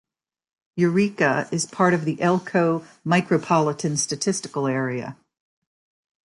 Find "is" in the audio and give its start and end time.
1.51-1.67